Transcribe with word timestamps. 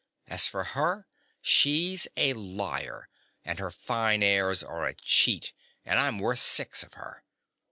As 0.25 0.47
for 0.47 0.63
her, 0.63 1.07
she's 1.41 2.07
a 2.17 2.33
liar; 2.33 3.07
and 3.45 3.59
her 3.59 3.69
fine 3.69 4.23
airs 4.23 4.63
are 4.63 4.83
a 4.85 4.95
cheat; 4.95 5.53
and 5.85 5.99
I'm 5.99 6.17
worth 6.17 6.39
six 6.39 6.81
of 6.81 6.93
her. 6.95 7.23